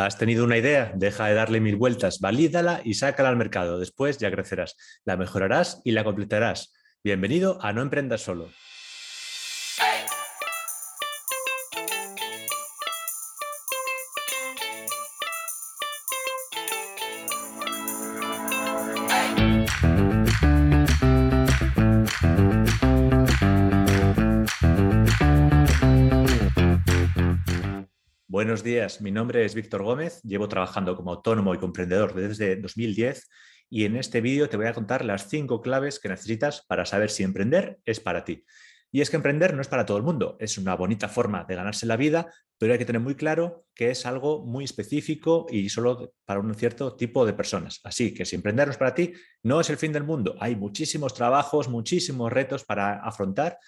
Has 0.00 0.16
tenido 0.16 0.44
una 0.44 0.56
idea, 0.56 0.92
deja 0.94 1.26
de 1.26 1.34
darle 1.34 1.60
mil 1.60 1.76
vueltas, 1.76 2.20
valídala 2.20 2.80
y 2.82 2.94
sácala 2.94 3.28
al 3.28 3.36
mercado. 3.36 3.78
Después 3.78 4.16
ya 4.16 4.30
crecerás, 4.30 4.76
la 5.04 5.18
mejorarás 5.18 5.82
y 5.84 5.90
la 5.90 6.04
completarás. 6.04 6.72
Bienvenido 7.04 7.58
a 7.60 7.74
No 7.74 7.82
Emprendas 7.82 8.22
Solo. 8.22 8.48
Buenos 28.40 28.62
días, 28.62 29.02
mi 29.02 29.10
nombre 29.10 29.44
es 29.44 29.54
Víctor 29.54 29.82
Gómez, 29.82 30.22
llevo 30.22 30.48
trabajando 30.48 30.96
como 30.96 31.12
autónomo 31.12 31.54
y 31.54 31.58
comprendedor 31.58 32.14
desde 32.14 32.56
2010 32.56 33.28
y 33.68 33.84
en 33.84 33.96
este 33.96 34.22
vídeo 34.22 34.48
te 34.48 34.56
voy 34.56 34.64
a 34.64 34.72
contar 34.72 35.04
las 35.04 35.28
cinco 35.28 35.60
claves 35.60 36.00
que 36.00 36.08
necesitas 36.08 36.64
para 36.66 36.86
saber 36.86 37.10
si 37.10 37.22
emprender 37.22 37.80
es 37.84 38.00
para 38.00 38.24
ti. 38.24 38.46
Y 38.90 39.02
es 39.02 39.10
que 39.10 39.16
emprender 39.16 39.52
no 39.52 39.60
es 39.60 39.68
para 39.68 39.84
todo 39.84 39.98
el 39.98 40.04
mundo, 40.04 40.38
es 40.40 40.56
una 40.56 40.74
bonita 40.74 41.06
forma 41.06 41.44
de 41.44 41.54
ganarse 41.54 41.84
la 41.84 41.98
vida, 41.98 42.32
pero 42.56 42.72
hay 42.72 42.78
que 42.78 42.86
tener 42.86 43.02
muy 43.02 43.14
claro 43.14 43.66
que 43.74 43.90
es 43.90 44.06
algo 44.06 44.46
muy 44.46 44.64
específico 44.64 45.46
y 45.50 45.68
solo 45.68 46.14
para 46.24 46.40
un 46.40 46.54
cierto 46.54 46.96
tipo 46.96 47.26
de 47.26 47.34
personas. 47.34 47.80
Así 47.84 48.14
que 48.14 48.24
si 48.24 48.36
emprender 48.36 48.68
no 48.68 48.72
es 48.72 48.78
para 48.78 48.94
ti, 48.94 49.12
no 49.42 49.60
es 49.60 49.68
el 49.68 49.76
fin 49.76 49.92
del 49.92 50.04
mundo. 50.04 50.36
Hay 50.40 50.56
muchísimos 50.56 51.12
trabajos, 51.12 51.68
muchísimos 51.68 52.32
retos 52.32 52.64
para 52.64 53.00
afrontar 53.04 53.58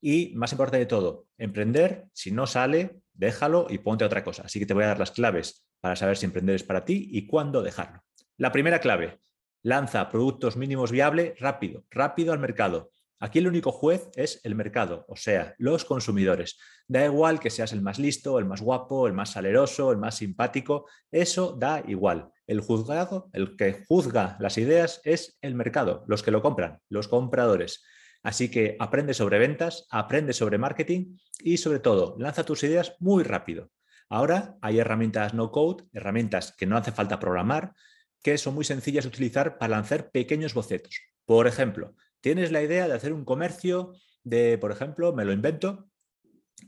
y 0.00 0.32
más 0.34 0.52
importante 0.52 0.78
de 0.78 0.86
todo, 0.86 1.26
emprender, 1.36 2.06
si 2.14 2.30
no 2.30 2.46
sale, 2.46 3.03
déjalo 3.14 3.66
y 3.70 3.78
ponte 3.78 4.04
otra 4.04 4.24
cosa. 4.24 4.42
Así 4.44 4.58
que 4.58 4.66
te 4.66 4.74
voy 4.74 4.84
a 4.84 4.88
dar 4.88 4.98
las 4.98 5.12
claves 5.12 5.66
para 5.80 5.96
saber 5.96 6.16
si 6.16 6.26
emprender 6.26 6.56
es 6.56 6.64
para 6.64 6.84
ti 6.84 7.08
y 7.10 7.26
cuándo 7.26 7.62
dejarlo. 7.62 8.02
La 8.36 8.52
primera 8.52 8.80
clave, 8.80 9.20
lanza 9.62 10.08
productos 10.10 10.56
mínimos 10.56 10.92
viables 10.92 11.38
rápido, 11.40 11.84
rápido 11.90 12.32
al 12.32 12.38
mercado. 12.38 12.90
Aquí 13.20 13.38
el 13.38 13.48
único 13.48 13.72
juez 13.72 14.10
es 14.16 14.40
el 14.44 14.54
mercado, 14.54 15.06
o 15.08 15.16
sea, 15.16 15.54
los 15.56 15.84
consumidores. 15.84 16.58
Da 16.86 17.04
igual 17.06 17.40
que 17.40 17.48
seas 17.48 17.72
el 17.72 17.80
más 17.80 17.98
listo, 17.98 18.38
el 18.38 18.44
más 18.44 18.60
guapo, 18.60 19.06
el 19.06 19.14
más 19.14 19.30
saleroso, 19.30 19.92
el 19.92 19.98
más 19.98 20.16
simpático, 20.16 20.86
eso 21.10 21.56
da 21.58 21.82
igual. 21.86 22.30
El 22.46 22.60
juzgado, 22.60 23.30
el 23.32 23.56
que 23.56 23.84
juzga 23.88 24.36
las 24.40 24.58
ideas 24.58 25.00
es 25.04 25.38
el 25.40 25.54
mercado, 25.54 26.04
los 26.06 26.22
que 26.22 26.30
lo 26.30 26.42
compran, 26.42 26.80
los 26.90 27.08
compradores. 27.08 27.82
Así 28.24 28.50
que 28.50 28.76
aprende 28.80 29.12
sobre 29.12 29.38
ventas, 29.38 29.86
aprende 29.90 30.32
sobre 30.32 30.58
marketing 30.58 31.18
y 31.40 31.58
sobre 31.58 31.78
todo, 31.78 32.16
lanza 32.18 32.44
tus 32.44 32.64
ideas 32.64 32.96
muy 32.98 33.22
rápido. 33.22 33.70
Ahora 34.08 34.56
hay 34.62 34.78
herramientas 34.78 35.34
no 35.34 35.50
code, 35.50 35.84
herramientas 35.92 36.54
que 36.56 36.66
no 36.66 36.78
hace 36.78 36.90
falta 36.90 37.20
programar, 37.20 37.74
que 38.22 38.38
son 38.38 38.54
muy 38.54 38.64
sencillas 38.64 39.04
de 39.04 39.08
utilizar 39.08 39.58
para 39.58 39.76
lanzar 39.76 40.10
pequeños 40.10 40.54
bocetos. 40.54 41.02
Por 41.26 41.46
ejemplo, 41.46 41.94
tienes 42.22 42.50
la 42.50 42.62
idea 42.62 42.88
de 42.88 42.94
hacer 42.94 43.12
un 43.12 43.26
comercio 43.26 43.92
de, 44.22 44.56
por 44.56 44.72
ejemplo, 44.72 45.12
me 45.12 45.26
lo 45.26 45.32
invento, 45.32 45.90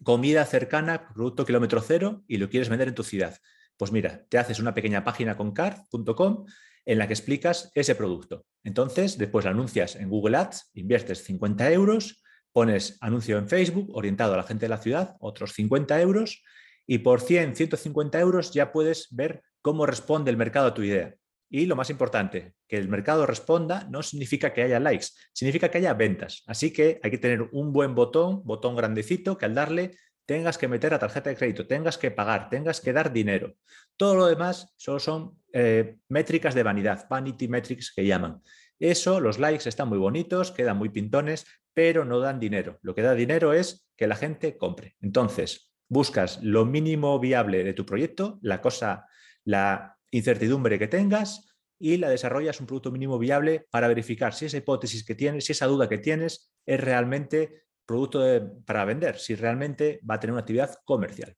comida 0.03 0.45
cercana, 0.45 1.09
producto 1.15 1.47
kilómetro 1.47 1.81
cero 1.81 2.23
y 2.29 2.37
lo 2.37 2.51
quieres 2.51 2.69
vender 2.69 2.89
en 2.89 2.95
tu 2.95 3.03
ciudad. 3.03 3.39
Pues 3.79 3.93
mira, 3.93 4.27
te 4.29 4.37
haces 4.37 4.61
una 4.61 4.75
pequeña 4.75 5.05
página 5.05 5.39
con 5.39 5.53
card.com 5.53 6.45
en 6.87 6.99
la 6.99 7.07
que 7.07 7.15
explicas 7.15 7.71
ese 7.75 7.95
producto. 7.95 8.47
Entonces, 8.65 9.19
después 9.19 9.45
anuncias 9.45 9.97
en 9.97 10.09
Google 10.09 10.39
Ads, 10.39 10.71
inviertes 10.75 11.25
50 11.25 11.71
euros, 11.73 12.23
pones 12.53 12.97
anuncio 13.01 13.37
en 13.37 13.49
Facebook 13.49 13.91
orientado 13.95 14.33
a 14.33 14.39
la 14.39 14.45
gente 14.45 14.65
de 14.65 14.71
la 14.71 14.79
ciudad, 14.79 15.17
otros 15.21 15.53
50 15.53 16.01
euros, 16.01 16.43
y 16.87 16.99
por 16.99 17.21
100, 17.21 17.57
150 17.57 18.19
euros 18.21 18.53
ya 18.53 18.73
puedes 18.73 19.09
ver 19.11 19.43
cómo 19.61 19.85
responde 19.85 20.31
el 20.31 20.37
mercado 20.37 20.69
a 20.69 20.75
tu 20.75 20.83
idea. 20.83 21.15
Y 21.49 21.67
lo 21.67 21.77
más 21.77 21.91
importante, 21.91 22.55
que 22.69 22.77
el 22.77 22.89
mercado 22.89 23.27
responda 23.27 23.87
no 23.91 24.03
significa 24.03 24.53
que 24.53 24.63
haya 24.63 24.81
likes, 24.81 25.09
significa 25.33 25.71
que 25.71 25.79
haya 25.79 25.95
ventas. 25.95 26.43
Así 26.47 26.73
que 26.73 27.01
hay 27.03 27.11
que 27.11 27.19
tener 27.19 27.43
un 27.53 27.73
buen 27.73 27.95
botón, 27.95 28.43
botón 28.45 28.77
grandecito, 28.77 29.37
que 29.37 29.45
al 29.45 29.55
darle 29.55 29.97
tengas 30.27 30.59
que 30.59 30.69
meter 30.69 30.93
a 30.93 30.99
tarjeta 30.99 31.31
de 31.31 31.37
crédito, 31.37 31.67
tengas 31.67 31.97
que 31.97 32.11
pagar, 32.11 32.51
tengas 32.51 32.81
que 32.81 32.93
dar 32.93 33.13
dinero. 33.13 33.55
Todo 33.97 34.17
lo 34.17 34.27
demás 34.27 34.75
solo 34.77 34.99
son 34.99 35.41
eh, 35.53 35.99
métricas 36.09 36.55
de 36.55 36.63
vanidad, 36.63 37.07
vanity 37.09 37.49
metrics 37.49 37.93
que 37.95 38.05
llaman. 38.05 38.43
Eso, 38.79 39.21
los 39.21 39.39
likes 39.39 39.69
están 39.69 39.89
muy 39.89 39.99
bonitos, 39.99 40.51
quedan 40.51 40.77
muy 40.77 40.91
pintones, 40.91 41.47
pero 41.73 42.05
no 42.05 42.19
dan 42.21 42.41
dinero. 42.41 42.79
Lo 42.83 42.95
que 42.95 43.03
da 43.03 43.15
dinero 43.15 43.53
es 43.53 43.89
que 43.97 44.07
la 44.07 44.17
gente 44.17 44.59
compre. 44.59 44.97
Entonces, 45.01 45.73
buscas 45.89 46.43
lo 46.43 46.67
mínimo 46.67 47.19
viable 47.19 47.65
de 47.65 47.73
tu 47.73 47.87
proyecto, 47.87 48.39
la 48.43 48.61
cosa, 48.61 49.07
la 49.45 49.97
incertidumbre 50.11 50.79
que 50.79 50.89
tengas 50.89 51.55
y 51.79 51.99
la 51.99 52.09
desarrollas 52.09 52.61
un 52.61 52.67
producto 52.67 52.91
mínimo 52.91 53.19
viable 53.19 53.67
para 53.71 53.89
verificar 53.89 54.35
si 54.35 54.47
esa 54.47 54.57
hipótesis 54.57 55.05
que 55.05 55.15
tienes, 55.15 55.45
si 55.45 55.53
esa 55.53 55.67
duda 55.67 55.89
que 55.89 55.99
tienes 55.99 56.53
es 56.65 56.81
realmente 56.81 57.66
producto 57.87 58.21
para 58.67 58.85
vender, 58.85 59.19
si 59.19 59.35
realmente 59.35 60.01
va 60.09 60.17
a 60.17 60.21
tener 60.21 60.33
una 60.33 60.41
actividad 60.41 60.75
comercial. 60.85 61.37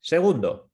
Segundo, 0.00 0.70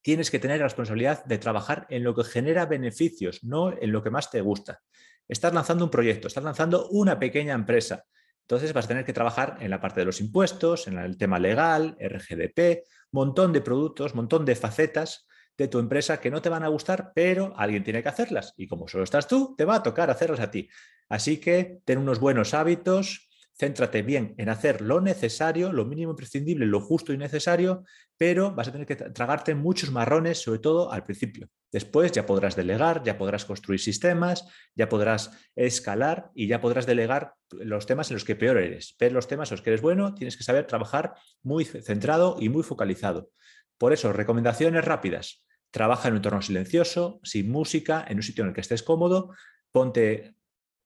tienes 0.00 0.30
que 0.30 0.38
tener 0.38 0.58
la 0.58 0.64
responsabilidad 0.64 1.24
de 1.24 1.38
trabajar 1.38 1.86
en 1.90 2.02
lo 2.02 2.14
que 2.14 2.24
genera 2.24 2.66
beneficios, 2.66 3.44
no 3.44 3.72
en 3.72 3.92
lo 3.92 4.02
que 4.02 4.10
más 4.10 4.30
te 4.30 4.40
gusta. 4.40 4.80
Estás 5.28 5.54
lanzando 5.54 5.84
un 5.84 5.90
proyecto, 5.90 6.26
estás 6.26 6.44
lanzando 6.44 6.88
una 6.88 7.18
pequeña 7.18 7.54
empresa. 7.54 8.04
Entonces 8.42 8.72
vas 8.72 8.86
a 8.86 8.88
tener 8.88 9.04
que 9.04 9.12
trabajar 9.12 9.56
en 9.60 9.70
la 9.70 9.80
parte 9.80 10.00
de 10.00 10.06
los 10.06 10.20
impuestos, 10.20 10.88
en 10.88 10.98
el 10.98 11.16
tema 11.16 11.38
legal, 11.38 11.96
RGDP, 12.00 12.84
montón 13.12 13.52
de 13.52 13.60
productos, 13.60 14.14
montón 14.14 14.44
de 14.44 14.56
facetas 14.56 15.26
de 15.56 15.68
tu 15.68 15.78
empresa 15.78 16.20
que 16.20 16.30
no 16.30 16.42
te 16.42 16.48
van 16.48 16.64
a 16.64 16.68
gustar, 16.68 17.12
pero 17.14 17.54
alguien 17.56 17.84
tiene 17.84 18.02
que 18.02 18.08
hacerlas. 18.08 18.54
Y 18.56 18.66
como 18.66 18.88
solo 18.88 19.04
estás 19.04 19.28
tú, 19.28 19.54
te 19.56 19.64
va 19.64 19.76
a 19.76 19.82
tocar 19.82 20.10
hacerlas 20.10 20.40
a 20.40 20.50
ti. 20.50 20.68
Así 21.08 21.38
que 21.38 21.80
ten 21.84 21.98
unos 21.98 22.18
buenos 22.18 22.54
hábitos, 22.54 23.28
céntrate 23.62 24.02
bien 24.02 24.34
en 24.38 24.48
hacer 24.48 24.80
lo 24.80 25.00
necesario, 25.00 25.72
lo 25.72 25.84
mínimo 25.84 26.10
imprescindible, 26.10 26.66
lo 26.66 26.80
justo 26.80 27.12
y 27.12 27.16
necesario, 27.16 27.84
pero 28.16 28.50
vas 28.50 28.66
a 28.66 28.72
tener 28.72 28.88
que 28.88 28.96
tragarte 28.96 29.54
muchos 29.54 29.92
marrones, 29.92 30.42
sobre 30.42 30.58
todo 30.58 30.90
al 30.90 31.04
principio. 31.04 31.48
Después 31.70 32.10
ya 32.10 32.26
podrás 32.26 32.56
delegar, 32.56 33.04
ya 33.04 33.16
podrás 33.16 33.44
construir 33.44 33.78
sistemas, 33.78 34.48
ya 34.74 34.88
podrás 34.88 35.30
escalar 35.54 36.32
y 36.34 36.48
ya 36.48 36.60
podrás 36.60 36.86
delegar 36.86 37.34
los 37.52 37.86
temas 37.86 38.10
en 38.10 38.16
los 38.16 38.24
que 38.24 38.34
peor 38.34 38.58
eres. 38.58 38.96
Pero 38.98 39.14
los 39.14 39.28
temas 39.28 39.48
en 39.52 39.54
los 39.54 39.62
que 39.62 39.70
eres 39.70 39.80
bueno, 39.80 40.12
tienes 40.12 40.36
que 40.36 40.42
saber 40.42 40.66
trabajar 40.66 41.14
muy 41.44 41.64
centrado 41.64 42.38
y 42.40 42.48
muy 42.48 42.64
focalizado. 42.64 43.30
Por 43.78 43.92
eso, 43.92 44.12
recomendaciones 44.12 44.84
rápidas. 44.84 45.46
Trabaja 45.70 46.08
en 46.08 46.14
un 46.14 46.18
entorno 46.18 46.42
silencioso, 46.42 47.20
sin 47.22 47.48
música, 47.48 48.04
en 48.08 48.16
un 48.16 48.24
sitio 48.24 48.42
en 48.42 48.48
el 48.48 48.54
que 48.54 48.60
estés 48.60 48.82
cómodo, 48.82 49.30
ponte 49.70 50.34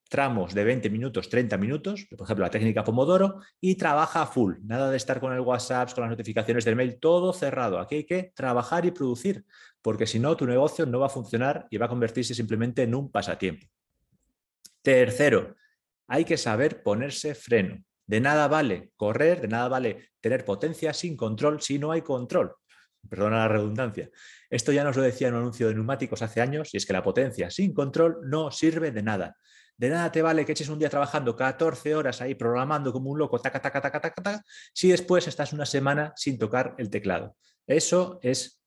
tramos 0.09 0.55
de 0.55 0.65
20 0.65 0.91
minutos, 0.91 1.29
30 1.29 1.57
minutos, 1.59 2.07
por 2.17 2.27
ejemplo 2.27 2.45
la 2.45 2.51
técnica 2.51 2.85
Pomodoro, 2.85 3.41
y 3.61 3.75
trabaja 3.77 4.27
full. 4.27 4.57
Nada 4.65 4.91
de 4.91 4.97
estar 4.97 5.21
con 5.21 5.33
el 5.33 5.41
WhatsApp, 5.41 5.93
con 5.93 6.03
las 6.03 6.11
notificaciones 6.11 6.65
del 6.65 6.77
mail, 6.77 6.99
todo 7.01 7.33
cerrado. 7.33 7.79
Aquí 7.79 7.97
hay 7.97 8.05
que 8.05 8.33
trabajar 8.35 8.87
y 8.87 8.91
producir, 8.91 9.45
porque 9.83 10.07
si 10.07 10.19
no, 10.19 10.37
tu 10.37 10.47
negocio 10.47 10.87
no 10.87 11.01
va 11.01 11.07
a 11.07 11.11
funcionar 11.11 11.67
y 11.71 11.77
va 11.77 11.87
a 11.87 11.89
convertirse 11.89 12.35
simplemente 12.35 12.83
en 12.83 12.95
un 12.95 13.11
pasatiempo. 13.11 13.67
Tercero, 14.83 15.57
hay 16.07 16.25
que 16.25 16.37
saber 16.37 16.83
ponerse 16.83 17.35
freno. 17.35 17.83
De 18.07 18.21
nada 18.21 18.47
vale 18.47 18.93
correr, 18.97 19.41
de 19.41 19.49
nada 19.49 19.69
vale 19.69 20.11
tener 20.21 20.45
potencia 20.45 20.93
sin 20.93 21.17
control 21.17 21.61
si 21.61 21.79
no 21.79 21.91
hay 21.91 22.03
control. 22.03 22.55
Perdona 23.09 23.39
la 23.39 23.49
redundancia. 23.49 24.11
Esto 24.49 24.73
ya 24.73 24.85
nos 24.85 24.97
lo 24.97 25.03
decía 25.03 25.29
en 25.29 25.35
un 25.35 25.41
anuncio 25.41 25.69
de 25.69 25.75
neumáticos 25.75 26.23
hace 26.23 26.41
años, 26.41 26.73
y 26.73 26.77
es 26.77 26.87
que 26.87 26.93
la 26.93 27.03
potencia 27.03 27.51
sin 27.51 27.75
control 27.75 28.19
no 28.25 28.51
sirve 28.51 28.93
de 28.93 29.03
nada. 29.03 29.37
De 29.77 29.91
nada 29.91 30.11
te 30.11 30.23
vale 30.23 30.45
que 30.47 30.53
eches 30.53 30.69
un 30.69 30.79
día 30.79 30.89
trabajando 30.89 31.37
14 31.37 31.95
horas 31.95 32.21
ahí 32.21 32.35
programando 32.35 32.93
como 32.93 33.11
un 33.11 33.19
loco, 33.19 33.39
taca, 33.39 33.61
taca, 33.61 33.81
taca, 33.81 34.01
taca, 34.01 34.23
taca, 34.23 34.45
si 34.73 34.89
después 34.89 35.29
estás 35.29 35.53
una 35.53 35.67
semana 35.67 36.13
sin 36.17 36.39
tocar 36.39 36.75
el 36.79 36.89
teclado. 36.89 37.37
Eso 37.67 38.19
es 38.23 38.61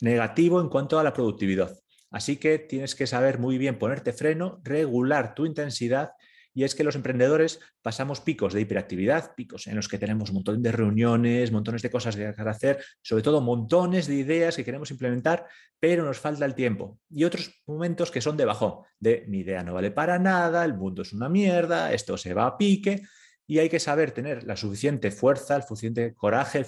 negativo 0.00 0.60
en 0.60 0.68
cuanto 0.68 0.98
a 0.98 1.02
la 1.02 1.12
productividad. 1.12 1.76
Así 2.10 2.36
que 2.36 2.60
tienes 2.60 2.94
que 2.94 3.08
saber 3.08 3.38
muy 3.40 3.58
bien 3.58 3.78
ponerte 3.78 4.12
freno, 4.12 4.60
regular 4.62 5.34
tu 5.34 5.46
intensidad 5.46 6.12
y 6.54 6.62
es 6.62 6.74
que 6.74 6.84
los 6.84 6.94
emprendedores 6.94 7.60
pasamos 7.82 8.20
picos 8.20 8.54
de 8.54 8.60
hiperactividad, 8.60 9.34
picos 9.34 9.66
en 9.66 9.74
los 9.74 9.88
que 9.88 9.98
tenemos 9.98 10.30
un 10.30 10.36
montón 10.36 10.62
de 10.62 10.70
reuniones, 10.70 11.50
montones 11.50 11.82
de 11.82 11.90
cosas 11.90 12.14
que 12.14 12.26
hacer, 12.26 12.82
sobre 13.02 13.24
todo 13.24 13.40
montones 13.40 14.06
de 14.06 14.14
ideas 14.14 14.56
que 14.56 14.64
queremos 14.64 14.90
implementar, 14.92 15.46
pero 15.80 16.04
nos 16.04 16.20
falta 16.20 16.44
el 16.44 16.54
tiempo. 16.54 17.00
Y 17.10 17.24
otros 17.24 17.62
momentos 17.66 18.12
que 18.12 18.20
son 18.20 18.36
de 18.36 18.44
bajón, 18.44 18.84
de 19.00 19.24
mi 19.26 19.40
idea 19.40 19.64
no 19.64 19.74
vale 19.74 19.90
para 19.90 20.18
nada, 20.20 20.64
el 20.64 20.74
mundo 20.74 21.02
es 21.02 21.12
una 21.12 21.28
mierda, 21.28 21.92
esto 21.92 22.16
se 22.16 22.32
va 22.32 22.46
a 22.46 22.56
pique. 22.56 23.02
Y 23.46 23.58
hay 23.58 23.68
que 23.68 23.80
saber 23.80 24.12
tener 24.12 24.44
la 24.44 24.56
suficiente 24.56 25.10
fuerza, 25.10 25.56
el 25.56 25.64
suficiente 25.64 26.14
coraje, 26.14 26.56
el 26.56 26.64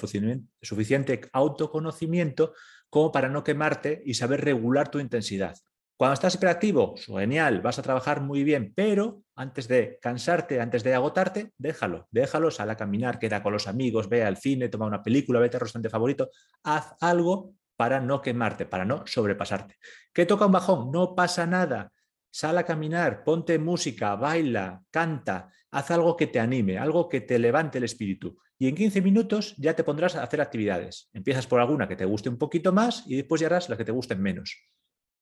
suficiente 0.60 1.20
autoconocimiento 1.32 2.52
como 2.90 3.12
para 3.12 3.30
no 3.30 3.42
quemarte 3.42 4.02
y 4.04 4.12
saber 4.12 4.44
regular 4.44 4.90
tu 4.90 4.98
intensidad. 4.98 5.56
Cuando 5.96 6.12
estás 6.12 6.34
hiperactivo, 6.34 6.94
genial, 6.98 7.62
vas 7.62 7.78
a 7.78 7.82
trabajar 7.82 8.20
muy 8.20 8.44
bien, 8.44 8.74
pero 8.76 9.22
antes 9.34 9.66
de 9.66 9.98
cansarte, 10.02 10.60
antes 10.60 10.84
de 10.84 10.94
agotarte, 10.94 11.52
déjalo, 11.56 12.06
déjalo, 12.10 12.50
sal 12.50 12.68
a 12.68 12.76
caminar, 12.76 13.18
queda 13.18 13.42
con 13.42 13.54
los 13.54 13.66
amigos, 13.66 14.10
ve 14.10 14.22
al 14.22 14.36
cine, 14.36 14.68
toma 14.68 14.84
una 14.84 15.02
película, 15.02 15.40
vete 15.40 15.56
al 15.56 15.62
restaurante 15.62 15.88
favorito, 15.88 16.28
haz 16.64 16.94
algo 17.00 17.54
para 17.76 17.98
no 17.98 18.20
quemarte, 18.20 18.66
para 18.66 18.84
no 18.84 19.06
sobrepasarte. 19.06 19.76
¿Qué 20.12 20.26
toca 20.26 20.44
un 20.44 20.52
bajón? 20.52 20.90
No 20.90 21.14
pasa 21.14 21.46
nada. 21.46 21.90
Sal 22.30 22.58
a 22.58 22.64
caminar, 22.64 23.24
ponte 23.24 23.58
música, 23.58 24.16
baila, 24.16 24.82
canta, 24.90 25.48
haz 25.70 25.90
algo 25.92 26.14
que 26.14 26.26
te 26.26 26.40
anime, 26.40 26.76
algo 26.76 27.08
que 27.08 27.22
te 27.22 27.38
levante 27.38 27.78
el 27.78 27.84
espíritu. 27.84 28.36
Y 28.58 28.68
en 28.68 28.74
15 28.74 29.00
minutos 29.00 29.54
ya 29.56 29.74
te 29.74 29.82
pondrás 29.82 30.14
a 30.16 30.22
hacer 30.22 30.42
actividades. 30.42 31.08
Empiezas 31.14 31.46
por 31.46 31.58
alguna 31.58 31.88
que 31.88 31.96
te 31.96 32.04
guste 32.04 32.28
un 32.28 32.36
poquito 32.36 32.70
más 32.70 33.04
y 33.06 33.16
después 33.16 33.40
ya 33.40 33.46
harás 33.46 33.70
las 33.70 33.78
que 33.78 33.84
te 33.86 33.92
gusten 33.92 34.20
menos. 34.20 34.68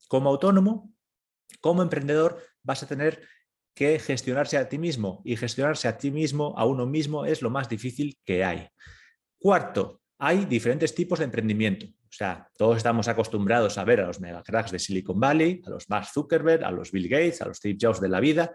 Como 0.08 0.30
autónomo, 0.30 0.92
como 1.60 1.82
emprendedor, 1.82 2.42
vas 2.62 2.82
a 2.82 2.86
tener 2.86 3.26
que 3.74 3.98
gestionarse 3.98 4.56
a 4.56 4.68
ti 4.68 4.78
mismo 4.78 5.20
y 5.24 5.36
gestionarse 5.36 5.88
a 5.88 5.98
ti 5.98 6.10
mismo, 6.10 6.54
a 6.56 6.64
uno 6.64 6.86
mismo, 6.86 7.26
es 7.26 7.42
lo 7.42 7.50
más 7.50 7.68
difícil 7.68 8.18
que 8.24 8.44
hay. 8.44 8.68
Cuarto, 9.38 10.00
hay 10.18 10.44
diferentes 10.44 10.94
tipos 10.94 11.18
de 11.18 11.26
emprendimiento. 11.26 11.86
O 11.86 12.16
sea, 12.16 12.48
todos 12.56 12.76
estamos 12.76 13.08
acostumbrados 13.08 13.76
a 13.76 13.84
ver 13.84 14.00
a 14.00 14.06
los 14.06 14.20
megacracks 14.20 14.70
de 14.70 14.78
Silicon 14.78 15.18
Valley, 15.18 15.60
a 15.66 15.70
los 15.70 15.90
Mark 15.90 16.06
Zuckerberg, 16.06 16.64
a 16.64 16.70
los 16.70 16.92
Bill 16.92 17.08
Gates, 17.08 17.42
a 17.42 17.46
los 17.46 17.56
Steve 17.56 17.76
Jobs 17.80 18.00
de 18.00 18.08
la 18.08 18.20
vida, 18.20 18.54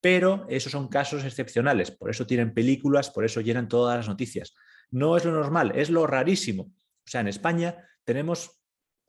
pero 0.00 0.46
esos 0.48 0.72
son 0.72 0.88
casos 0.88 1.24
excepcionales, 1.24 1.90
por 1.90 2.08
eso 2.08 2.26
tienen 2.26 2.54
películas, 2.54 3.10
por 3.10 3.24
eso 3.24 3.40
llenan 3.40 3.68
todas 3.68 3.96
las 3.96 4.08
noticias. 4.08 4.54
No 4.90 5.16
es 5.16 5.24
lo 5.24 5.32
normal, 5.32 5.72
es 5.74 5.90
lo 5.90 6.06
rarísimo. 6.06 6.62
O 6.62 7.10
sea, 7.10 7.20
en 7.20 7.28
España 7.28 7.84
tenemos 8.04 8.59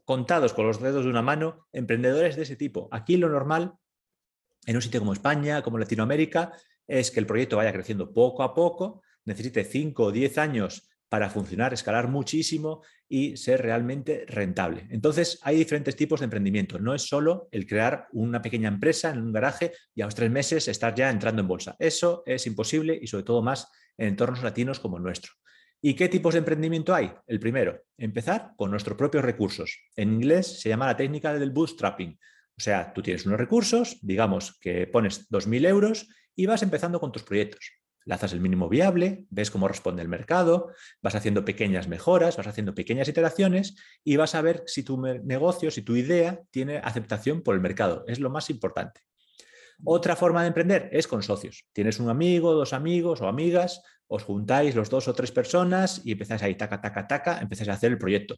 contados 0.06 0.54
con 0.54 0.68
los 0.68 0.82
dedos 0.82 1.04
de 1.06 1.10
una 1.10 1.22
mano 1.22 1.68
emprendedores 1.72 2.36
de 2.36 2.44
ese 2.44 2.56
tipo. 2.56 2.88
Aquí 2.92 3.18
lo 3.18 3.30
normal, 3.30 3.74
en 4.66 4.76
un 4.76 4.82
sitio 4.82 5.00
como 5.00 5.14
España, 5.14 5.62
como 5.62 5.78
Latinoamérica, 5.78 6.54
es 6.88 7.12
que 7.12 7.20
el 7.20 7.26
proyecto 7.26 7.58
vaya 7.58 7.74
creciendo 7.74 8.14
poco 8.14 8.44
a 8.44 8.54
poco, 8.54 9.02
necesite 9.26 9.64
5 9.64 10.04
o 10.04 10.12
10 10.12 10.38
años 10.38 10.88
para 11.12 11.30
funcionar, 11.30 11.74
escalar 11.74 12.08
muchísimo 12.08 12.84
y 13.10 13.36
ser 13.36 13.62
realmente 13.62 14.24
rentable. 14.28 14.88
Entonces, 14.92 15.40
hay 15.44 15.58
diferentes 15.58 15.98
tipos 15.98 16.22
de 16.22 16.24
emprendimiento. 16.24 16.80
No 16.80 16.96
es 16.96 17.02
solo 17.02 17.50
el 17.52 17.68
crear 17.68 18.08
una 18.14 18.42
pequeña 18.42 18.70
empresa 18.70 19.10
en 19.10 19.22
un 19.22 19.34
garaje 19.34 19.74
y 19.94 20.02
a 20.02 20.06
los 20.06 20.16
tres 20.16 20.32
meses 20.32 20.70
estar 20.70 20.96
ya 20.96 21.10
entrando 21.10 21.42
en 21.42 21.50
bolsa. 21.50 21.76
Eso 21.80 22.24
es 22.26 22.48
imposible 22.48 22.98
y 23.02 23.08
sobre 23.08 23.26
todo 23.26 23.42
más 23.42 23.70
en 23.98 24.08
entornos 24.08 24.42
latinos 24.42 24.80
como 24.80 24.96
el 24.96 25.04
nuestro. 25.04 25.34
¿Y 25.82 25.96
qué 25.96 26.10
tipos 26.10 26.34
de 26.34 26.40
emprendimiento 26.40 26.94
hay? 26.94 27.12
El 27.26 27.40
primero, 27.40 27.82
empezar 27.98 28.52
con 28.56 28.70
nuestros 28.70 28.98
propios 28.98 29.26
recursos. 29.26 29.80
En 29.96 30.14
inglés 30.14 30.62
se 30.62 30.70
llama 30.70 30.86
la 30.86 30.96
técnica 30.96 31.34
del 31.34 31.52
bootstrapping. 31.52 32.20
O 32.58 32.62
sea, 32.62 32.94
tú 32.94 33.02
tienes 33.02 33.26
unos 33.26 33.40
recursos, 33.40 33.98
digamos 34.02 34.58
que 34.60 34.86
pones 34.88 35.30
2.000 35.30 35.68
euros 35.68 36.08
y 36.36 36.46
vas 36.46 36.62
empezando 36.62 37.00
con 37.00 37.12
tus 37.12 37.24
proyectos 37.24 37.82
lanzas 38.06 38.34
el 38.34 38.42
mínimo 38.42 38.70
viable, 38.70 39.26
ves 39.30 39.52
cómo 39.52 39.68
responde 39.68 40.02
el 40.02 40.08
mercado, 40.08 40.72
vas 41.02 41.16
haciendo 41.16 41.46
pequeñas 41.46 41.88
mejoras, 41.88 42.38
vas 42.38 42.48
haciendo 42.48 42.74
pequeñas 42.74 43.08
iteraciones 43.08 43.76
y 44.04 44.16
vas 44.16 44.36
a 44.36 44.42
ver 44.42 44.64
si 44.66 44.84
tu 44.84 45.02
negocio, 45.02 45.72
si 45.72 45.82
tu 45.82 45.96
idea 45.96 46.42
tiene 46.52 46.78
aceptación 46.78 47.42
por 47.42 47.56
el 47.56 47.62
mercado. 47.62 48.04
Es 48.08 48.20
lo 48.20 48.30
más 48.30 48.50
importante. 48.50 49.02
Otra 49.84 50.16
forma 50.16 50.42
de 50.42 50.48
emprender 50.48 50.90
es 50.92 51.08
con 51.08 51.24
socios. 51.24 51.66
Tienes 51.74 52.00
un 52.00 52.10
amigo, 52.10 52.54
dos 52.54 52.74
amigos 52.74 53.22
o 53.22 53.28
amigas, 53.28 53.82
os 54.08 54.24
juntáis 54.24 54.76
los 54.76 54.90
dos 54.90 55.08
o 55.08 55.14
tres 55.14 55.32
personas 55.32 56.02
y 56.04 56.14
empezáis 56.14 56.44
ahí, 56.44 56.56
taca, 56.56 56.82
taca, 56.82 57.08
taca, 57.08 57.40
empezáis 57.40 57.70
a 57.70 57.74
hacer 57.74 57.92
el 57.92 57.98
proyecto. 57.98 58.36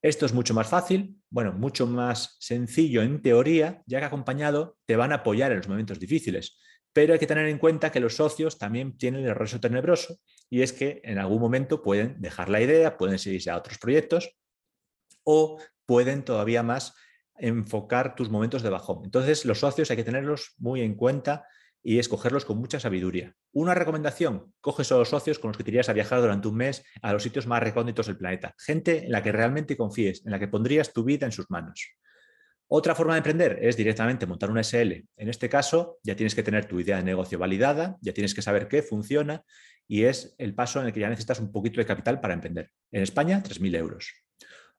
Esto 0.00 0.26
es 0.26 0.32
mucho 0.32 0.54
más 0.54 0.68
fácil, 0.68 1.16
bueno, 1.28 1.52
mucho 1.52 1.86
más 1.86 2.36
sencillo 2.38 3.02
en 3.02 3.20
teoría, 3.20 3.82
ya 3.86 3.98
que 3.98 4.04
acompañado 4.04 4.76
te 4.86 4.96
van 4.96 5.12
a 5.12 5.16
apoyar 5.16 5.50
en 5.50 5.58
los 5.58 5.68
momentos 5.68 5.98
difíciles 5.98 6.58
pero 6.98 7.12
hay 7.12 7.20
que 7.20 7.28
tener 7.28 7.46
en 7.46 7.58
cuenta 7.58 7.92
que 7.92 8.00
los 8.00 8.16
socios 8.16 8.58
también 8.58 8.98
tienen 8.98 9.24
el 9.24 9.34
resto 9.36 9.60
tenebroso 9.60 10.18
y 10.50 10.62
es 10.62 10.72
que 10.72 11.00
en 11.04 11.18
algún 11.18 11.40
momento 11.40 11.80
pueden 11.80 12.20
dejar 12.20 12.48
la 12.48 12.60
idea, 12.60 12.96
pueden 12.96 13.20
seguirse 13.20 13.50
a 13.50 13.56
otros 13.56 13.78
proyectos 13.78 14.36
o 15.22 15.60
pueden 15.86 16.24
todavía 16.24 16.64
más 16.64 16.94
enfocar 17.38 18.14
tus 18.14 18.30
momentos 18.30 18.62
de 18.62 18.70
bajón. 18.70 19.02
Entonces, 19.04 19.44
los 19.44 19.60
socios 19.60 19.90
hay 19.90 19.96
que 19.96 20.04
tenerlos 20.04 20.54
muy 20.58 20.82
en 20.82 20.94
cuenta 20.94 21.46
y 21.82 21.98
escogerlos 21.98 22.44
con 22.44 22.58
mucha 22.58 22.80
sabiduría. 22.80 23.34
Una 23.52 23.74
recomendación, 23.74 24.52
coge 24.60 24.82
a 24.92 24.98
los 24.98 25.08
socios 25.08 25.38
con 25.38 25.48
los 25.48 25.56
que 25.56 25.64
te 25.64 25.70
irías 25.70 25.88
a 25.88 25.92
viajar 25.92 26.20
durante 26.20 26.48
un 26.48 26.56
mes 26.56 26.84
a 27.02 27.12
los 27.12 27.22
sitios 27.22 27.46
más 27.46 27.62
recónditos 27.62 28.06
del 28.06 28.18
planeta. 28.18 28.54
Gente 28.58 29.06
en 29.06 29.12
la 29.12 29.22
que 29.22 29.32
realmente 29.32 29.76
confíes, 29.76 30.24
en 30.26 30.32
la 30.32 30.38
que 30.38 30.48
pondrías 30.48 30.92
tu 30.92 31.04
vida 31.04 31.26
en 31.26 31.32
sus 31.32 31.50
manos. 31.50 31.96
Otra 32.70 32.94
forma 32.94 33.14
de 33.14 33.18
emprender 33.18 33.58
es 33.62 33.78
directamente 33.78 34.26
montar 34.26 34.50
una 34.50 34.62
SL. 34.62 34.92
En 35.16 35.28
este 35.28 35.48
caso, 35.48 35.98
ya 36.02 36.14
tienes 36.14 36.34
que 36.34 36.42
tener 36.42 36.66
tu 36.66 36.78
idea 36.78 36.98
de 36.98 37.02
negocio 37.02 37.38
validada, 37.38 37.96
ya 38.02 38.12
tienes 38.12 38.34
que 38.34 38.42
saber 38.42 38.68
qué 38.68 38.82
funciona 38.82 39.42
y 39.86 40.04
es 40.04 40.34
el 40.36 40.54
paso 40.54 40.80
en 40.80 40.86
el 40.86 40.92
que 40.92 41.00
ya 41.00 41.08
necesitas 41.08 41.40
un 41.40 41.50
poquito 41.50 41.80
de 41.80 41.86
capital 41.86 42.20
para 42.20 42.34
emprender. 42.34 42.70
En 42.92 43.02
España, 43.02 43.42
3.000 43.42 43.76
euros. 43.76 44.12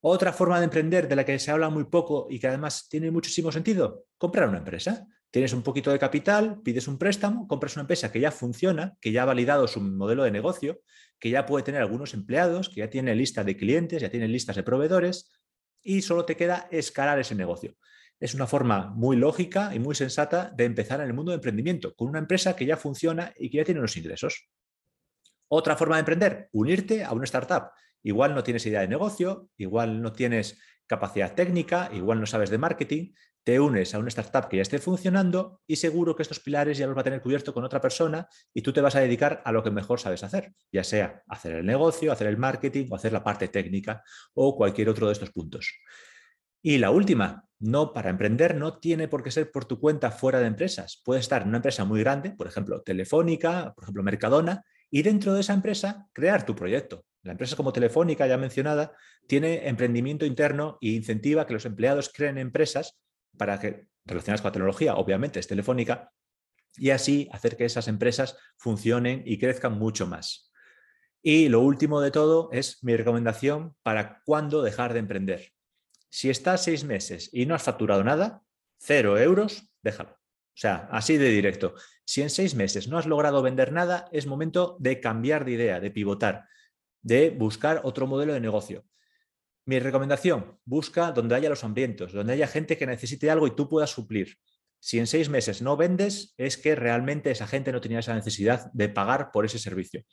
Otra 0.01 0.31
forma 0.31 0.59
de 0.59 0.65
emprender 0.65 1.07
de 1.07 1.15
la 1.15 1.25
que 1.25 1.37
se 1.39 1.51
habla 1.51 1.69
muy 1.69 1.83
poco 1.85 2.27
y 2.29 2.39
que 2.39 2.47
además 2.47 2.87
tiene 2.89 3.11
muchísimo 3.11 3.51
sentido, 3.51 4.05
comprar 4.17 4.47
una 4.47 4.59
empresa. 4.59 5.07
Tienes 5.29 5.53
un 5.53 5.61
poquito 5.61 5.91
de 5.91 5.99
capital, 5.99 6.61
pides 6.63 6.87
un 6.87 6.97
préstamo, 6.97 7.47
compras 7.47 7.75
una 7.75 7.81
empresa 7.81 8.11
que 8.11 8.19
ya 8.19 8.31
funciona, 8.31 8.97
que 9.01 9.11
ya 9.11 9.23
ha 9.23 9.25
validado 9.25 9.67
su 9.67 9.81
modelo 9.81 10.23
de 10.23 10.31
negocio, 10.31 10.81
que 11.19 11.29
ya 11.29 11.45
puede 11.45 11.63
tener 11.63 11.81
algunos 11.81 12.13
empleados, 12.13 12.69
que 12.69 12.77
ya 12.79 12.89
tiene 12.89 13.13
lista 13.13 13.43
de 13.43 13.57
clientes, 13.57 14.01
ya 14.01 14.09
tiene 14.09 14.27
listas 14.27 14.55
de 14.55 14.63
proveedores, 14.63 15.29
y 15.81 16.01
solo 16.01 16.25
te 16.25 16.35
queda 16.35 16.67
escalar 16.71 17.19
ese 17.19 17.35
negocio. 17.35 17.75
Es 18.19 18.33
una 18.33 18.47
forma 18.47 18.91
muy 18.95 19.17
lógica 19.17 19.73
y 19.73 19.79
muy 19.79 19.95
sensata 19.95 20.51
de 20.55 20.65
empezar 20.65 20.99
en 21.01 21.07
el 21.07 21.13
mundo 21.13 21.31
de 21.31 21.35
emprendimiento, 21.35 21.93
con 21.95 22.07
una 22.07 22.19
empresa 22.19 22.55
que 22.55 22.65
ya 22.65 22.77
funciona 22.77 23.33
y 23.37 23.49
que 23.49 23.57
ya 23.57 23.63
tiene 23.65 23.79
unos 23.79 23.95
ingresos. 23.97 24.49
Otra 25.47 25.75
forma 25.75 25.95
de 25.95 26.01
emprender, 26.01 26.49
unirte 26.51 27.03
a 27.03 27.11
una 27.11 27.23
startup. 27.25 27.71
Igual 28.03 28.35
no 28.35 28.43
tienes 28.43 28.65
idea 28.65 28.81
de 28.81 28.87
negocio, 28.87 29.49
igual 29.57 30.01
no 30.01 30.13
tienes 30.13 30.59
capacidad 30.87 31.35
técnica, 31.35 31.89
igual 31.93 32.19
no 32.19 32.25
sabes 32.25 32.49
de 32.49 32.57
marketing, 32.57 33.13
te 33.43 33.59
unes 33.59 33.95
a 33.95 33.99
una 33.99 34.09
startup 34.09 34.49
que 34.49 34.57
ya 34.57 34.61
esté 34.61 34.79
funcionando 34.79 35.61
y 35.65 35.77
seguro 35.77 36.15
que 36.15 36.23
estos 36.23 36.39
pilares 36.39 36.77
ya 36.77 36.87
los 36.87 36.95
va 36.95 37.01
a 37.01 37.03
tener 37.03 37.21
cubierto 37.21 37.53
con 37.53 37.63
otra 37.63 37.81
persona 37.81 38.27
y 38.53 38.61
tú 38.61 38.73
te 38.73 38.81
vas 38.81 38.95
a 38.95 38.99
dedicar 38.99 39.41
a 39.45 39.51
lo 39.51 39.63
que 39.63 39.71
mejor 39.71 39.99
sabes 39.99 40.23
hacer, 40.23 40.53
ya 40.71 40.83
sea 40.83 41.23
hacer 41.27 41.55
el 41.55 41.65
negocio, 41.65 42.11
hacer 42.11 42.27
el 42.27 42.37
marketing 42.37 42.87
o 42.89 42.95
hacer 42.95 43.13
la 43.13 43.23
parte 43.23 43.47
técnica 43.47 44.03
o 44.33 44.55
cualquier 44.55 44.89
otro 44.89 45.07
de 45.07 45.13
estos 45.13 45.31
puntos. 45.31 45.73
Y 46.61 46.77
la 46.77 46.91
última, 46.91 47.45
no 47.59 47.93
para 47.93 48.09
emprender 48.09 48.55
no 48.55 48.79
tiene 48.79 49.07
por 49.07 49.23
qué 49.23 49.31
ser 49.31 49.51
por 49.51 49.65
tu 49.65 49.79
cuenta 49.79 50.11
fuera 50.11 50.39
de 50.39 50.47
empresas. 50.47 51.01
Puedes 51.05 51.21
estar 51.21 51.41
en 51.41 51.47
una 51.47 51.57
empresa 51.57 51.85
muy 51.85 52.01
grande, 52.01 52.31
por 52.31 52.47
ejemplo, 52.47 52.81
Telefónica, 52.81 53.73
por 53.73 53.85
ejemplo, 53.85 54.03
Mercadona, 54.03 54.63
y 54.91 55.03
dentro 55.03 55.33
de 55.33 55.41
esa 55.41 55.53
empresa 55.53 56.07
crear 56.13 56.45
tu 56.45 56.55
proyecto. 56.55 57.05
La 57.23 57.33
empresa 57.33 57.55
como 57.55 57.73
Telefónica, 57.73 58.27
ya 58.27 58.37
mencionada, 58.37 58.93
tiene 59.27 59.67
emprendimiento 59.67 60.25
interno 60.25 60.77
e 60.81 60.89
incentiva 60.89 61.45
que 61.45 61.53
los 61.53 61.65
empleados 61.65 62.09
creen 62.13 62.37
empresas 62.37 62.99
para 63.37 63.59
que 63.59 63.87
relacionadas 64.05 64.41
con 64.41 64.49
la 64.49 64.53
tecnología, 64.53 64.95
obviamente 64.95 65.39
es 65.39 65.47
telefónica, 65.47 66.11
y 66.75 66.91
así 66.91 67.29
hacer 67.31 67.57
que 67.57 67.65
esas 67.65 67.87
empresas 67.87 68.37
funcionen 68.57 69.23
y 69.25 69.37
crezcan 69.37 69.77
mucho 69.77 70.07
más. 70.07 70.51
Y 71.21 71.49
lo 71.49 71.59
último 71.61 71.99
de 71.99 72.11
todo 72.11 72.49
es 72.51 72.83
mi 72.83 72.95
recomendación 72.95 73.75
para 73.83 74.21
cuándo 74.25 74.61
dejar 74.61 74.93
de 74.93 74.99
emprender. 74.99 75.51
Si 76.09 76.29
estás 76.29 76.63
seis 76.63 76.85
meses 76.85 77.29
y 77.33 77.45
no 77.45 77.55
has 77.55 77.63
facturado 77.63 78.03
nada, 78.03 78.43
cero 78.79 79.17
euros, 79.17 79.69
déjalo. 79.83 80.11
O 80.11 80.61
sea, 80.61 80.87
así 80.91 81.17
de 81.17 81.29
directo. 81.29 81.75
Si 82.05 82.21
en 82.21 82.29
seis 82.29 82.55
meses 82.55 82.87
no 82.87 82.97
has 82.97 83.05
logrado 83.05 83.41
vender 83.41 83.71
nada, 83.71 84.07
es 84.11 84.27
momento 84.27 84.77
de 84.79 84.99
cambiar 84.99 85.45
de 85.45 85.51
idea, 85.51 85.79
de 85.79 85.91
pivotar, 85.91 86.45
de 87.01 87.29
buscar 87.29 87.81
otro 87.83 88.07
modelo 88.07 88.33
de 88.33 88.39
negocio. 88.39 88.85
Mi 89.65 89.79
recomendación, 89.79 90.57
busca 90.65 91.11
donde 91.11 91.35
haya 91.35 91.49
los 91.49 91.63
hambrientos, 91.63 92.13
donde 92.13 92.33
haya 92.33 92.47
gente 92.47 92.77
que 92.77 92.87
necesite 92.87 93.29
algo 93.29 93.47
y 93.47 93.55
tú 93.55 93.69
puedas 93.69 93.91
suplir. 93.91 94.37
Si 94.79 94.97
en 94.97 95.07
seis 95.07 95.29
meses 95.29 95.61
no 95.61 95.75
vendes, 95.77 96.33
es 96.37 96.57
que 96.57 96.75
realmente 96.75 97.31
esa 97.31 97.47
gente 97.47 97.71
no 97.71 97.81
tenía 97.81 97.99
esa 97.99 98.15
necesidad 98.15 98.71
de 98.73 98.89
pagar 98.89 99.31
por 99.31 99.45
ese 99.45 99.59
servicio. 99.59 100.03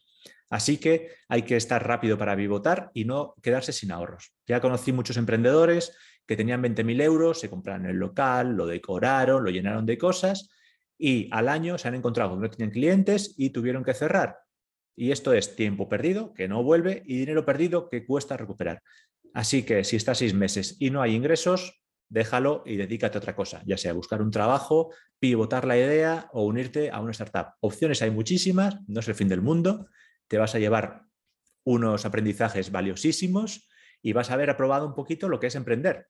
Así 0.50 0.78
que 0.78 1.10
hay 1.28 1.42
que 1.42 1.56
estar 1.56 1.86
rápido 1.86 2.18
para 2.18 2.36
pivotar 2.36 2.90
y 2.92 3.04
no 3.04 3.34
quedarse 3.42 3.72
sin 3.72 3.92
ahorros. 3.92 4.32
Ya 4.46 4.60
conocí 4.60 4.92
muchos 4.92 5.16
emprendedores 5.16 5.96
que 6.26 6.36
tenían 6.36 6.62
20.000 6.62 7.02
euros, 7.02 7.40
se 7.40 7.48
compraron 7.48 7.86
el 7.86 7.96
local, 7.96 8.56
lo 8.56 8.66
decoraron, 8.66 9.44
lo 9.44 9.50
llenaron 9.50 9.86
de 9.86 9.96
cosas 9.96 10.50
y 10.98 11.28
al 11.32 11.48
año 11.48 11.78
se 11.78 11.88
han 11.88 11.94
encontrado 11.94 12.34
que 12.34 12.42
no 12.42 12.50
tenían 12.50 12.70
clientes 12.70 13.34
y 13.36 13.50
tuvieron 13.50 13.84
que 13.84 13.94
cerrar. 13.94 14.38
Y 14.96 15.12
esto 15.12 15.34
es 15.34 15.54
tiempo 15.54 15.88
perdido, 15.88 16.32
que 16.32 16.48
no 16.48 16.62
vuelve, 16.62 17.02
y 17.06 17.18
dinero 17.18 17.44
perdido 17.44 17.88
que 17.88 18.06
cuesta 18.06 18.36
recuperar. 18.36 18.82
Así 19.34 19.62
que 19.64 19.84
si 19.84 19.96
estás 19.96 20.18
seis 20.18 20.32
meses 20.32 20.76
y 20.80 20.90
no 20.90 21.02
hay 21.02 21.14
ingresos, 21.14 21.82
déjalo 22.08 22.62
y 22.64 22.76
dedícate 22.76 23.18
a 23.18 23.20
otra 23.20 23.36
cosa, 23.36 23.62
ya 23.66 23.76
sea 23.76 23.92
buscar 23.92 24.22
un 24.22 24.30
trabajo, 24.30 24.90
pivotar 25.18 25.66
la 25.66 25.76
idea 25.76 26.28
o 26.32 26.44
unirte 26.44 26.90
a 26.90 27.00
una 27.00 27.10
startup. 27.10 27.54
Opciones 27.60 28.00
hay 28.00 28.10
muchísimas, 28.10 28.78
no 28.88 29.00
es 29.00 29.08
el 29.08 29.14
fin 29.14 29.28
del 29.28 29.42
mundo, 29.42 29.88
te 30.28 30.38
vas 30.38 30.54
a 30.54 30.58
llevar 30.58 31.02
unos 31.64 32.06
aprendizajes 32.06 32.70
valiosísimos 32.70 33.68
y 34.00 34.12
vas 34.12 34.30
a 34.30 34.34
haber 34.34 34.50
aprobado 34.50 34.86
un 34.86 34.94
poquito 34.94 35.28
lo 35.28 35.40
que 35.40 35.48
es 35.48 35.54
emprender, 35.54 36.06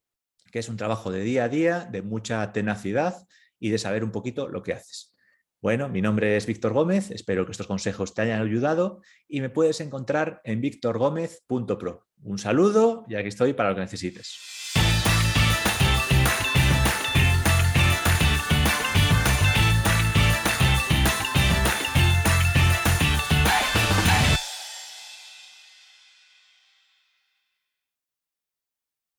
que 0.52 0.58
es 0.58 0.68
un 0.68 0.76
trabajo 0.76 1.10
de 1.10 1.22
día 1.22 1.44
a 1.44 1.48
día, 1.48 1.88
de 1.90 2.02
mucha 2.02 2.52
tenacidad 2.52 3.26
y 3.58 3.70
de 3.70 3.78
saber 3.78 4.04
un 4.04 4.12
poquito 4.12 4.48
lo 4.48 4.62
que 4.62 4.74
haces. 4.74 5.15
Bueno, 5.62 5.88
mi 5.88 6.02
nombre 6.02 6.36
es 6.36 6.46
Víctor 6.46 6.74
Gómez, 6.74 7.10
espero 7.10 7.46
que 7.46 7.52
estos 7.52 7.66
consejos 7.66 8.14
te 8.14 8.22
hayan 8.22 8.42
ayudado 8.42 9.00
y 9.26 9.40
me 9.40 9.48
puedes 9.48 9.80
encontrar 9.80 10.40
en 10.44 10.60
victorgómez.pro. 10.60 12.06
Un 12.22 12.38
saludo 12.38 13.04
y 13.08 13.14
aquí 13.14 13.28
estoy 13.28 13.54
para 13.54 13.70
lo 13.70 13.74
que 13.74 13.80
necesites. 13.80 14.75